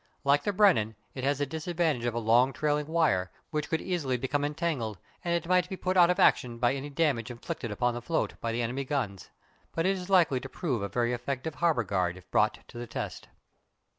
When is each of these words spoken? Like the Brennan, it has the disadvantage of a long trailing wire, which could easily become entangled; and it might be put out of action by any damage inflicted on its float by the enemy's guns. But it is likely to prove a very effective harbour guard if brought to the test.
Like 0.23 0.41
the 0.41 0.51
Brennan, 0.51 0.95
it 1.13 1.23
has 1.23 1.37
the 1.37 1.45
disadvantage 1.45 2.05
of 2.05 2.15
a 2.15 2.19
long 2.19 2.53
trailing 2.53 2.87
wire, 2.87 3.29
which 3.51 3.69
could 3.69 3.81
easily 3.81 4.17
become 4.17 4.43
entangled; 4.43 4.97
and 5.23 5.35
it 5.35 5.47
might 5.47 5.69
be 5.69 5.77
put 5.77 5.95
out 5.95 6.09
of 6.09 6.19
action 6.19 6.57
by 6.57 6.73
any 6.73 6.89
damage 6.89 7.29
inflicted 7.29 7.77
on 7.79 7.95
its 7.95 8.07
float 8.07 8.33
by 8.41 8.51
the 8.51 8.63
enemy's 8.63 8.87
guns. 8.89 9.29
But 9.73 9.85
it 9.85 9.95
is 9.95 10.09
likely 10.09 10.39
to 10.39 10.49
prove 10.49 10.81
a 10.81 10.89
very 10.89 11.13
effective 11.13 11.53
harbour 11.53 11.83
guard 11.83 12.17
if 12.17 12.31
brought 12.31 12.67
to 12.69 12.79
the 12.79 12.87
test. 12.87 13.27